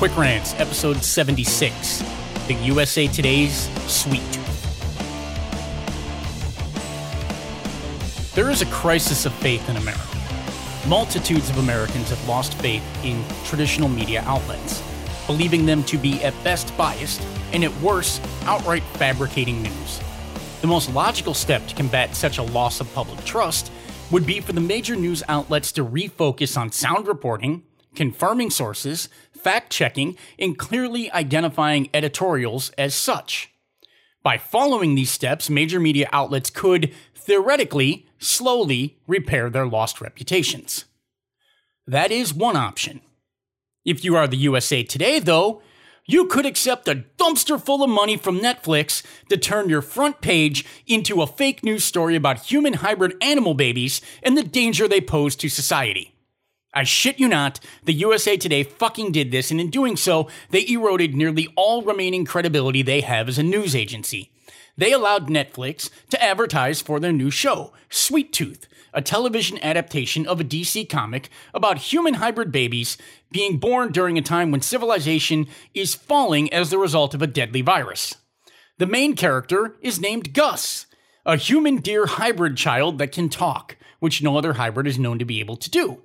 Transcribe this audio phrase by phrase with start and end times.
[0.00, 2.02] Quick Rants, episode 76
[2.46, 4.34] The USA Today's Tooth.
[8.34, 10.18] There is a crisis of faith in America.
[10.88, 14.82] Multitudes of Americans have lost faith in traditional media outlets,
[15.26, 17.20] believing them to be at best biased
[17.52, 20.00] and at worst outright fabricating news.
[20.62, 23.70] The most logical step to combat such a loss of public trust
[24.10, 27.64] would be for the major news outlets to refocus on sound reporting,
[27.94, 29.08] confirming sources,
[29.42, 33.50] fact checking, and clearly identifying editorials as such.
[34.22, 40.84] By following these steps, major media outlets could, theoretically, slowly repair their lost reputations.
[41.86, 43.00] That is one option.
[43.84, 45.62] If you are the USA Today, though,
[46.06, 50.66] you could accept a dumpster full of money from Netflix to turn your front page
[50.86, 55.36] into a fake news story about human hybrid animal babies and the danger they pose
[55.36, 56.14] to society.
[56.72, 60.66] I shit you not, the USA Today fucking did this, and in doing so, they
[60.68, 64.30] eroded nearly all remaining credibility they have as a news agency.
[64.76, 70.40] They allowed Netflix to advertise for their new show, Sweet Tooth, a television adaptation of
[70.40, 72.96] a DC comic about human hybrid babies
[73.32, 77.62] being born during a time when civilization is falling as the result of a deadly
[77.62, 78.14] virus.
[78.78, 80.86] The main character is named Gus,
[81.26, 85.24] a human deer hybrid child that can talk, which no other hybrid is known to
[85.24, 86.02] be able to do.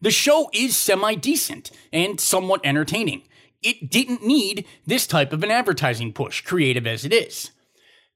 [0.00, 3.22] The show is semi decent and somewhat entertaining.
[3.62, 7.50] It didn't need this type of an advertising push, creative as it is.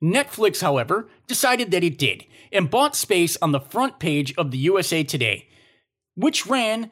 [0.03, 4.59] Netflix, however, decided that it did and bought space on the front page of the
[4.59, 5.49] USA Today,
[6.15, 6.91] which ran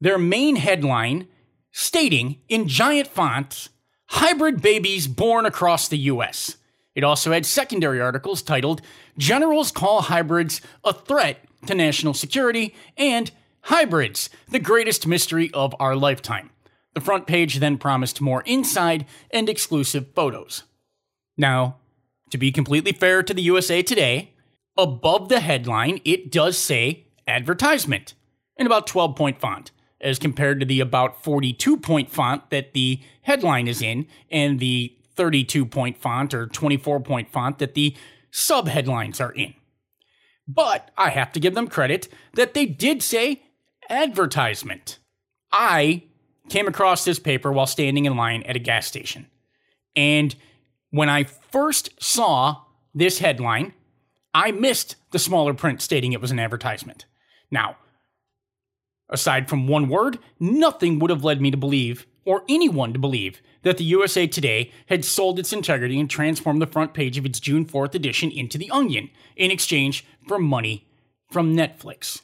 [0.00, 1.28] their main headline
[1.72, 3.68] stating in giant fonts
[4.08, 6.56] hybrid babies born across the US.
[6.94, 8.80] It also had secondary articles titled
[9.18, 13.30] Generals Call Hybrids a Threat to National Security and
[13.66, 16.50] Hybrids, the greatest mystery of our lifetime.
[16.94, 20.62] The front page then promised more inside and exclusive photos.
[21.36, 21.78] Now,
[22.30, 24.34] to be completely fair to the USA Today,
[24.78, 28.14] above the headline, it does say advertisement
[28.56, 33.00] in about 12 point font, as compared to the about 42 point font that the
[33.22, 37.96] headline is in and the 32 point font or 24 point font that the
[38.30, 39.54] sub headlines are in.
[40.46, 43.42] But I have to give them credit that they did say
[43.88, 44.98] advertisement.
[45.52, 46.04] I
[46.48, 49.26] came across this paper while standing in line at a gas station.
[49.94, 50.34] And
[50.90, 52.62] when I first saw
[52.94, 53.72] this headline,
[54.34, 57.06] I missed the smaller print stating it was an advertisement.
[57.50, 57.76] Now,
[59.08, 63.40] aside from one word, nothing would have led me to believe, or anyone to believe,
[63.62, 67.40] that the USA Today had sold its integrity and transformed the front page of its
[67.40, 70.86] June 4th edition into The Onion in exchange for money
[71.30, 72.20] from Netflix.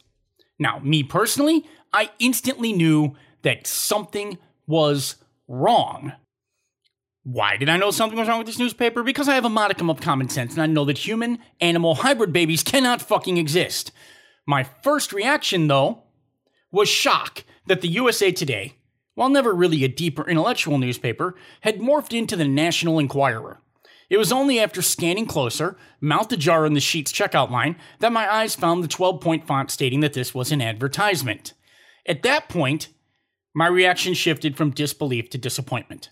[0.63, 5.17] Now, me personally, I instantly knew that something was
[5.49, 6.13] wrong.
[7.25, 9.03] Why did I know something was wrong with this newspaper?
[9.03, 12.33] Because I have a modicum of common sense and I know that human animal hybrid
[12.33, 13.91] babies cannot fucking exist.
[14.47, 16.05] My first reaction, though,
[16.71, 18.75] was shock that the USA Today,
[19.15, 23.61] while never really a deeper intellectual newspaper, had morphed into the National Enquirer.
[24.13, 28.31] It was only after scanning closer, mouth ajar in the Sheetz checkout line, that my
[28.31, 31.55] eyes found the 12 point font stating that this was an advertisement.
[32.05, 32.89] At that point,
[33.55, 36.11] my reaction shifted from disbelief to disappointment.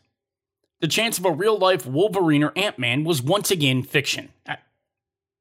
[0.80, 4.30] The chance of a real life Wolverine or Ant Man was once again fiction.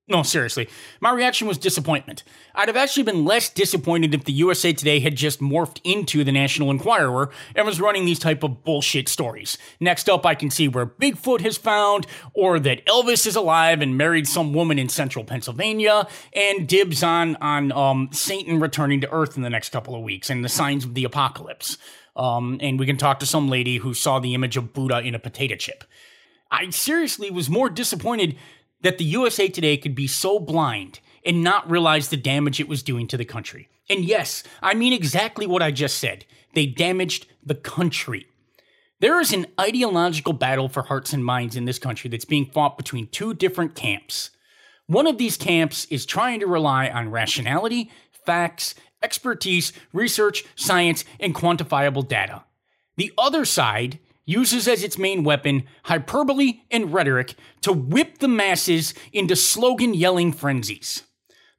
[0.10, 0.68] No, seriously.
[1.00, 2.24] My reaction was disappointment.
[2.56, 6.32] I'd have actually been less disappointed if the USA Today had just morphed into the
[6.32, 9.60] National Enquirer and was running these type of bullshit stories.
[9.80, 13.96] Next up, I can see where Bigfoot has found, or that Elvis is alive and
[13.96, 19.38] married some woman in central Pennsylvania, and dibs on on um, Satan returning to Earth
[19.38, 21.78] in the next couple of weeks and the signs of the apocalypse.
[22.16, 25.14] Um, and we can talk to some lady who saw the image of Buddha in
[25.14, 25.84] a potato chip.
[26.52, 28.36] I seriously was more disappointed
[28.82, 32.84] that the USA Today could be so blind and not realize the damage it was
[32.84, 33.70] doing to the country.
[33.90, 36.26] And yes, I mean exactly what I just said.
[36.54, 38.28] They damaged the country.
[39.00, 42.78] There is an ideological battle for hearts and minds in this country that's being fought
[42.78, 44.30] between two different camps.
[44.88, 47.92] One of these camps is trying to rely on rationality,
[48.26, 52.44] facts, expertise, research, science, and quantifiable data.
[52.98, 58.94] The other side uses as its main weapon hyperbole and rhetoric to whip the masses
[59.12, 61.02] into slogan yelling frenzies.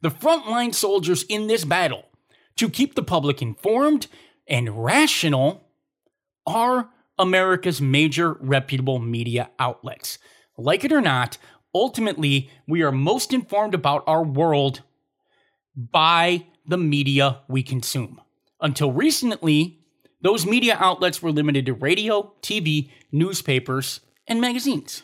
[0.03, 2.05] The frontline soldiers in this battle,
[2.57, 4.07] to keep the public informed
[4.47, 5.67] and rational,
[6.47, 10.19] are America's major reputable media outlets.
[10.57, 11.39] Like it or not,
[11.75, 14.83] ultimately, we are most informed about our world
[15.75, 18.21] by the media we consume.
[18.61, 19.80] Until recently,
[20.23, 25.03] those media outlets were limited to radio, TV, newspapers, and magazines.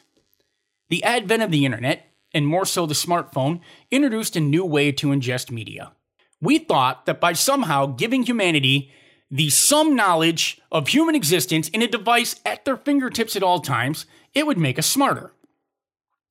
[0.89, 3.61] The advent of the internet, and more so the smartphone,
[3.91, 5.93] introduced a new way to ingest media.
[6.41, 8.93] We thought that by somehow giving humanity
[9.31, 14.07] the sum knowledge of human existence in a device at their fingertips at all times,
[14.35, 15.33] it would make us smarter.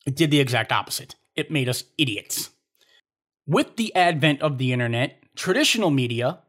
[0.05, 1.15] It did the exact opposite.
[1.35, 2.51] It made us idiots.
[3.47, 6.39] With the advent of the internet, traditional media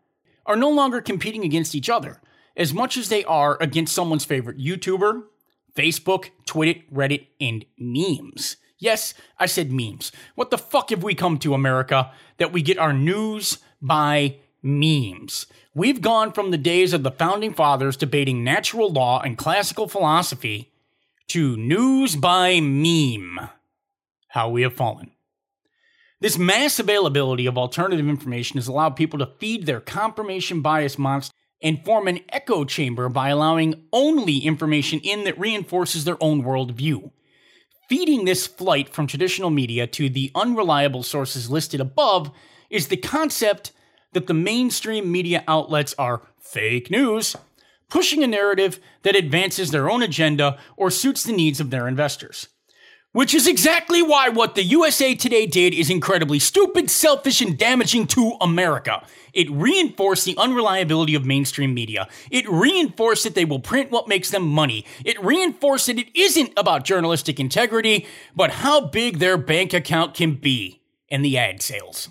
[0.45, 2.21] are no longer competing against each other
[2.57, 5.25] as much as they are against someone's favorite YouTuber,
[5.75, 8.57] Facebook, Twitter, Reddit, and memes.
[8.79, 10.13] Yes, I said memes.
[10.35, 15.47] What the fuck have we come to, America, that we get our news by memes?
[15.75, 20.73] We've gone from the days of the founding fathers debating natural law and classical philosophy
[21.29, 23.51] to news by meme.
[24.29, 25.11] How we have fallen.
[26.21, 31.33] This mass availability of alternative information has allowed people to feed their confirmation bias monster
[31.63, 37.11] and form an echo chamber by allowing only information in that reinforces their own worldview.
[37.89, 42.31] Feeding this flight from traditional media to the unreliable sources listed above
[42.69, 43.73] is the concept
[44.13, 47.37] that the mainstream media outlets are fake news,
[47.89, 52.49] pushing a narrative that advances their own agenda or suits the needs of their investors.
[53.17, 58.07] Which is exactly why what the USA Today did is incredibly stupid, selfish, and damaging
[58.09, 59.07] to America.
[59.33, 62.09] It reinforced the unreliability of mainstream media.
[62.31, 64.85] It reinforced that they will print what makes them money.
[65.03, 70.35] It reinforced that it isn't about journalistic integrity, but how big their bank account can
[70.35, 72.11] be and the ad sales.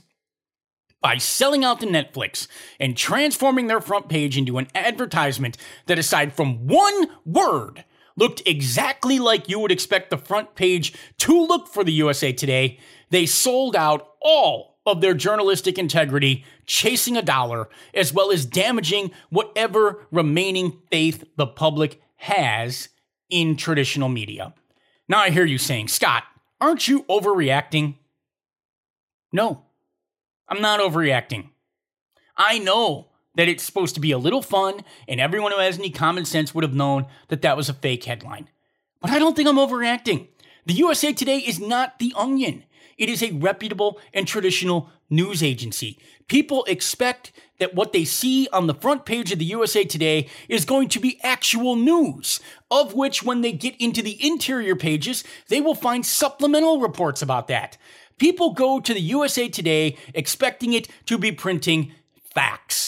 [1.02, 2.48] By selling out to Netflix
[2.80, 5.56] and transforming their front page into an advertisement
[5.86, 7.84] that, aside from one word,
[8.18, 12.80] looked exactly like you would expect the front page to look for the USA Today,
[13.10, 19.12] they sold out all of their journalistic integrity, chasing a dollar, as well as damaging
[19.30, 22.90] whatever remaining faith the public has
[23.30, 24.54] in traditional media.
[25.08, 26.24] Now I hear you saying, Scott,
[26.62, 27.96] aren't you overreacting?
[29.32, 29.64] No,
[30.48, 31.50] I'm not overreacting.
[32.38, 35.90] I know that it's supposed to be a little fun, and everyone who has any
[35.90, 38.50] common sense would have known that that was a fake headline.
[39.02, 40.28] But I don't think I'm overreacting.
[40.66, 42.64] The USA Today is not The Onion.
[42.98, 46.00] It is a reputable and traditional news agency.
[46.28, 50.66] People expect that what they see on the front page of the USA Today is
[50.66, 52.40] going to be actual news,
[52.72, 57.48] of which, when they get into the interior pages, they will find supplemental reports about
[57.48, 57.78] that.
[58.18, 61.92] People go to the USA Today expecting it to be printing
[62.34, 62.85] facts.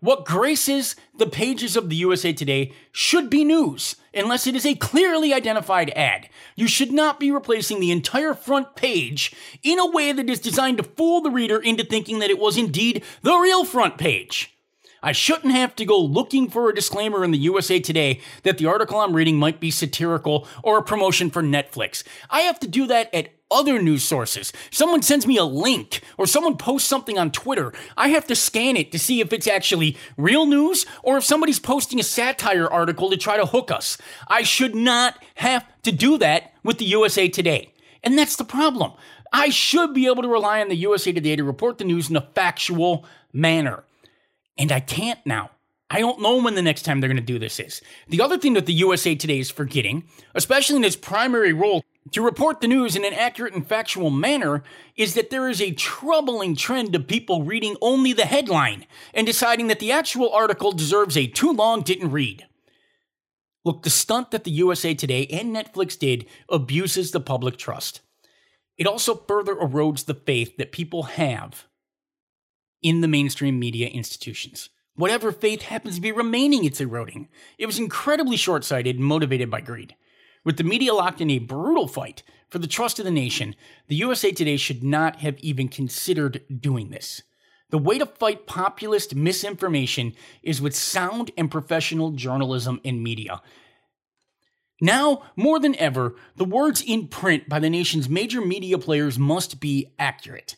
[0.00, 4.74] What graces the pages of the USA Today should be news, unless it is a
[4.74, 6.30] clearly identified ad.
[6.56, 10.78] You should not be replacing the entire front page in a way that is designed
[10.78, 14.56] to fool the reader into thinking that it was indeed the real front page.
[15.02, 18.66] I shouldn't have to go looking for a disclaimer in the USA Today that the
[18.66, 22.04] article I'm reading might be satirical or a promotion for Netflix.
[22.30, 24.52] I have to do that at other news sources.
[24.70, 27.72] Someone sends me a link or someone posts something on Twitter.
[27.96, 31.58] I have to scan it to see if it's actually real news or if somebody's
[31.58, 33.98] posting a satire article to try to hook us.
[34.28, 37.72] I should not have to do that with the USA Today.
[38.02, 38.92] And that's the problem.
[39.32, 42.16] I should be able to rely on the USA Today to report the news in
[42.16, 43.84] a factual manner.
[44.58, 45.50] And I can't now.
[45.90, 47.82] I don't know when the next time they're going to do this is.
[48.08, 50.04] The other thing that the USA Today is forgetting,
[50.34, 54.62] especially in its primary role to report the news in an accurate and factual manner
[54.96, 59.68] is that there is a troubling trend of people reading only the headline and deciding
[59.68, 62.46] that the actual article deserves a too long didn't read.
[63.64, 68.00] Look, the stunt that the USA Today and Netflix did abuses the public trust.
[68.78, 71.66] It also further erodes the faith that people have
[72.82, 74.70] in the mainstream media institutions.
[74.94, 77.28] Whatever faith happens to be remaining, it's eroding.
[77.58, 79.94] It was incredibly short sighted and motivated by greed.
[80.44, 83.54] With the media locked in a brutal fight for the trust of the nation,
[83.88, 87.22] the USA Today should not have even considered doing this.
[87.70, 93.42] The way to fight populist misinformation is with sound and professional journalism and media.
[94.80, 99.60] Now, more than ever, the words in print by the nation's major media players must
[99.60, 100.56] be accurate.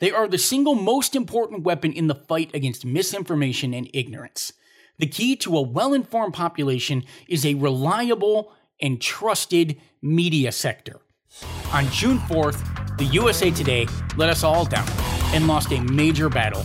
[0.00, 4.52] They are the single most important weapon in the fight against misinformation and ignorance.
[4.98, 11.00] The key to a well informed population is a reliable and trusted media sector.
[11.72, 14.88] On June 4th, the USA Today let us all down
[15.34, 16.62] and lost a major battle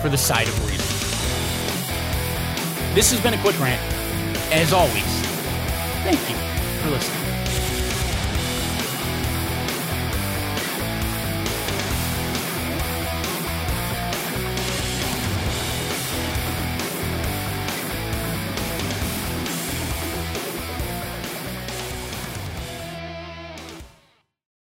[0.00, 0.86] for the side of reason.
[2.94, 3.80] This has been a quick rant.
[4.52, 5.27] As always,